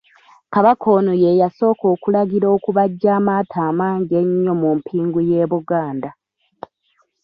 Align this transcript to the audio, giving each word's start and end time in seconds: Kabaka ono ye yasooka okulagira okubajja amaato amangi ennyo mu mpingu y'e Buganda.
Kabaka 0.53 0.85
ono 0.97 1.13
ye 1.23 1.31
yasooka 1.41 1.83
okulagira 1.93 2.47
okubajja 2.55 3.09
amaato 3.19 3.57
amangi 3.69 4.13
ennyo 4.21 4.53
mu 4.61 4.69
mpingu 4.77 5.19
y'e 5.29 5.43
Buganda. 5.51 6.09